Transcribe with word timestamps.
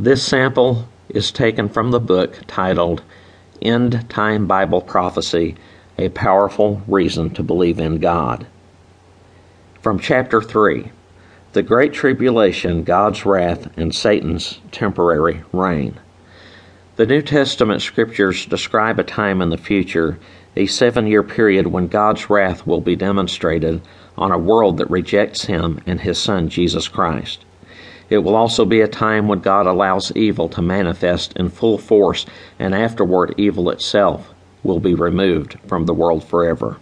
This 0.00 0.22
sample 0.22 0.86
is 1.08 1.32
taken 1.32 1.68
from 1.68 1.90
the 1.90 1.98
book 1.98 2.38
titled 2.46 3.02
End 3.60 4.08
Time 4.08 4.46
Bible 4.46 4.80
Prophecy 4.80 5.56
A 5.98 6.08
Powerful 6.10 6.82
Reason 6.86 7.30
to 7.30 7.42
Believe 7.42 7.80
in 7.80 7.98
God. 7.98 8.46
From 9.82 9.98
chapter 9.98 10.40
3 10.40 10.92
The 11.52 11.64
Great 11.64 11.92
Tribulation, 11.92 12.84
God's 12.84 13.26
Wrath, 13.26 13.76
and 13.76 13.92
Satan's 13.92 14.60
Temporary 14.70 15.42
Reign. 15.52 15.98
The 16.94 17.06
New 17.06 17.20
Testament 17.20 17.82
scriptures 17.82 18.46
describe 18.46 19.00
a 19.00 19.02
time 19.02 19.42
in 19.42 19.50
the 19.50 19.58
future, 19.58 20.20
a 20.54 20.66
seven 20.66 21.08
year 21.08 21.24
period 21.24 21.66
when 21.66 21.88
God's 21.88 22.30
wrath 22.30 22.64
will 22.64 22.80
be 22.80 22.94
demonstrated 22.94 23.82
on 24.16 24.30
a 24.30 24.38
world 24.38 24.78
that 24.78 24.90
rejects 24.90 25.46
Him 25.46 25.80
and 25.86 26.00
His 26.02 26.18
Son, 26.18 26.48
Jesus 26.48 26.86
Christ. 26.86 27.44
It 28.10 28.18
will 28.18 28.34
also 28.34 28.64
be 28.64 28.80
a 28.80 28.88
time 28.88 29.28
when 29.28 29.40
God 29.40 29.66
allows 29.66 30.12
evil 30.16 30.48
to 30.50 30.62
manifest 30.62 31.34
in 31.36 31.50
full 31.50 31.78
force, 31.78 32.24
and 32.58 32.74
afterward, 32.74 33.34
evil 33.36 33.70
itself 33.70 34.32
will 34.62 34.80
be 34.80 34.94
removed 34.94 35.58
from 35.66 35.86
the 35.86 35.94
world 35.94 36.24
forever. 36.24 36.78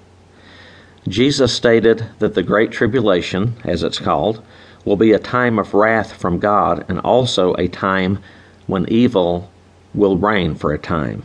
Jesus 1.08 1.52
stated 1.52 2.06
that 2.18 2.34
the 2.34 2.42
Great 2.42 2.72
Tribulation, 2.72 3.54
as 3.64 3.82
it's 3.82 3.98
called, 3.98 4.42
will 4.84 4.96
be 4.96 5.12
a 5.12 5.18
time 5.18 5.58
of 5.58 5.74
wrath 5.74 6.12
from 6.12 6.38
God 6.38 6.84
and 6.88 7.00
also 7.00 7.54
a 7.54 7.68
time 7.68 8.18
when 8.66 8.88
evil 8.88 9.50
will 9.94 10.16
reign 10.16 10.54
for 10.54 10.72
a 10.72 10.78
time. 10.78 11.24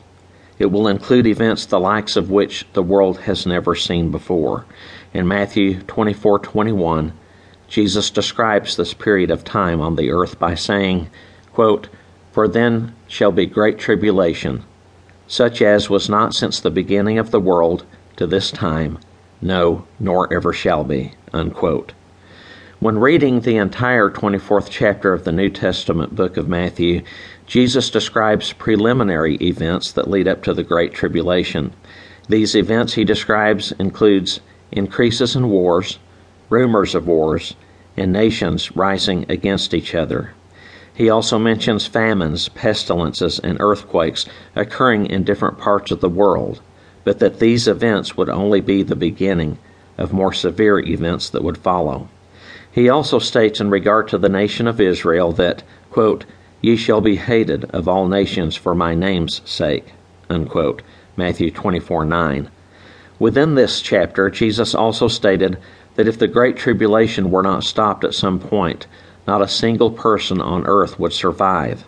It 0.59 0.71
will 0.71 0.87
include 0.87 1.25
events 1.25 1.65
the 1.65 1.79
likes 1.79 2.15
of 2.15 2.29
which 2.29 2.67
the 2.73 2.83
world 2.83 3.21
has 3.21 3.47
never 3.47 3.75
seen 3.75 4.11
before. 4.11 4.65
In 5.13 5.27
Matthew 5.27 5.81
24:21, 5.81 7.13
Jesus 7.71 8.09
describes 8.09 8.75
this 8.75 8.93
period 8.93 9.31
of 9.31 9.45
time 9.45 9.79
on 9.79 9.95
the 9.95 10.11
earth 10.11 10.37
by 10.37 10.55
saying, 10.55 11.07
quote, 11.53 11.87
"For 12.33 12.45
then 12.45 12.91
shall 13.07 13.31
be 13.31 13.45
great 13.45 13.79
tribulation, 13.79 14.63
such 15.25 15.61
as 15.61 15.89
was 15.89 16.09
not 16.09 16.33
since 16.33 16.59
the 16.59 16.69
beginning 16.69 17.17
of 17.17 17.31
the 17.31 17.39
world 17.39 17.85
to 18.17 18.27
this 18.27 18.51
time, 18.51 18.97
no, 19.41 19.85
nor 20.01 20.31
ever 20.33 20.51
shall 20.51 20.83
be." 20.83 21.13
Unquote. 21.31 21.93
When 22.81 22.99
reading 22.99 23.39
the 23.39 23.55
entire 23.55 24.09
24th 24.09 24.69
chapter 24.69 25.13
of 25.13 25.23
the 25.23 25.31
New 25.31 25.47
Testament 25.47 26.13
book 26.13 26.35
of 26.35 26.49
Matthew, 26.49 27.03
Jesus 27.47 27.89
describes 27.89 28.51
preliminary 28.51 29.35
events 29.35 29.93
that 29.93 30.09
lead 30.09 30.27
up 30.27 30.43
to 30.43 30.53
the 30.53 30.63
Great 30.63 30.91
Tribulation. 30.91 31.71
These 32.27 32.53
events 32.53 32.95
he 32.95 33.05
describes 33.05 33.71
includes 33.79 34.41
increases 34.73 35.37
in 35.37 35.49
wars, 35.49 35.99
rumors 36.51 36.93
of 36.93 37.07
wars, 37.07 37.55
and 37.97 38.13
nations 38.13 38.75
rising 38.75 39.25
against 39.27 39.73
each 39.73 39.95
other. 39.95 40.33
He 40.93 41.09
also 41.09 41.39
mentions 41.39 41.87
famines, 41.87 42.49
pestilences, 42.49 43.39
and 43.39 43.57
earthquakes 43.59 44.25
occurring 44.55 45.07
in 45.07 45.23
different 45.23 45.57
parts 45.57 45.89
of 45.89 46.01
the 46.01 46.09
world, 46.09 46.61
but 47.03 47.19
that 47.19 47.39
these 47.39 47.67
events 47.67 48.15
would 48.15 48.29
only 48.29 48.61
be 48.61 48.83
the 48.83 48.95
beginning 48.95 49.57
of 49.97 50.13
more 50.13 50.33
severe 50.33 50.79
events 50.79 51.29
that 51.29 51.43
would 51.43 51.57
follow. 51.57 52.07
He 52.71 52.89
also 52.89 53.19
states 53.19 53.59
in 53.59 53.69
regard 53.69 54.07
to 54.09 54.17
the 54.17 54.29
nation 54.29 54.67
of 54.67 54.79
Israel 54.79 55.31
that, 55.33 55.63
quote, 55.89 56.25
Ye 56.61 56.75
shall 56.75 57.01
be 57.01 57.15
hated 57.15 57.65
of 57.71 57.87
all 57.87 58.07
nations 58.07 58.55
for 58.55 58.75
my 58.75 58.93
name's 58.93 59.41
sake. 59.45 59.93
Unquote. 60.29 60.81
Matthew 61.17 61.51
24 61.51 62.05
9. 62.05 62.49
Within 63.19 63.55
this 63.55 63.81
chapter, 63.81 64.29
Jesus 64.29 64.73
also 64.73 65.07
stated 65.07 65.57
that 65.95 66.07
if 66.07 66.17
the 66.17 66.27
Great 66.27 66.57
Tribulation 66.57 67.31
were 67.31 67.43
not 67.43 67.63
stopped 67.63 68.03
at 68.03 68.13
some 68.13 68.39
point, 68.39 68.87
not 69.27 69.41
a 69.41 69.47
single 69.47 69.91
person 69.91 70.41
on 70.41 70.65
earth 70.65 70.99
would 70.99 71.13
survive. 71.13 71.85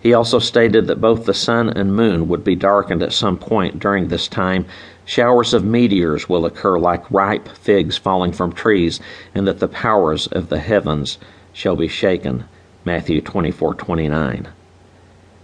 He 0.00 0.14
also 0.14 0.38
stated 0.38 0.86
that 0.86 1.00
both 1.00 1.26
the 1.26 1.34
sun 1.34 1.68
and 1.68 1.96
moon 1.96 2.28
would 2.28 2.44
be 2.44 2.54
darkened 2.54 3.02
at 3.02 3.12
some 3.12 3.36
point 3.36 3.80
during 3.80 4.08
this 4.08 4.28
time. 4.28 4.64
Showers 5.04 5.52
of 5.52 5.64
meteors 5.64 6.28
will 6.28 6.46
occur 6.46 6.78
like 6.78 7.10
ripe 7.10 7.48
figs 7.48 7.96
falling 7.96 8.32
from 8.32 8.52
trees, 8.52 9.00
and 9.34 9.46
that 9.48 9.58
the 9.58 9.68
powers 9.68 10.28
of 10.28 10.48
the 10.48 10.60
heavens 10.60 11.18
shall 11.52 11.74
be 11.74 11.88
shaken. 11.88 12.44
Matthew 12.84 13.20
24:29. 13.20 14.46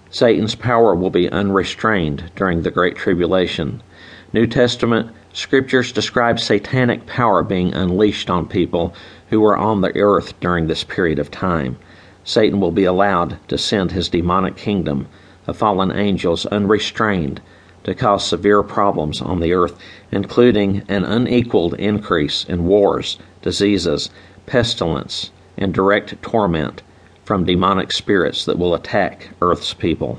Satan's 0.09 0.55
power 0.55 0.95
will 0.95 1.11
be 1.11 1.29
unrestrained 1.29 2.31
during 2.37 2.63
the 2.63 2.71
great 2.71 2.95
tribulation. 2.95 3.83
New 4.33 4.47
Testament 4.47 5.11
scriptures 5.35 5.93
describe 5.93 6.39
satanic 6.39 7.07
power 7.07 7.43
being 7.43 7.75
unleashed 7.75 8.31
on 8.31 8.49
people 8.49 8.95
who 9.29 9.45
are 9.45 9.57
on 9.57 9.81
the 9.81 9.95
earth 9.97 10.39
during 10.41 10.67
this 10.69 10.85
period 10.85 11.19
of 11.19 11.31
time. 11.31 11.77
Satan 12.23 12.61
will 12.61 12.71
be 12.71 12.85
allowed 12.85 13.37
to 13.49 13.59
send 13.59 13.93
his 13.93 14.09
demonic 14.09 14.57
kingdom 14.57 15.09
of 15.47 15.57
fallen 15.57 15.91
angels 15.91 16.47
unrestrained 16.47 17.43
to 17.83 17.95
cause 17.95 18.25
severe 18.25 18.63
problems 18.63 19.21
on 19.21 19.41
the 19.41 19.53
earth, 19.53 19.77
including 20.11 20.83
an 20.89 21.05
unequaled 21.05 21.75
increase 21.75 22.45
in 22.45 22.65
wars, 22.65 23.19
diseases, 23.43 24.11
pestilence, 24.47 25.33
and 25.59 25.75
direct 25.75 26.23
torment 26.23 26.83
from 27.25 27.45
demonic 27.45 27.91
spirits 27.93 28.45
that 28.45 28.59
will 28.59 28.75
attack 28.75 29.31
Earth's 29.43 29.75
people. 29.75 30.19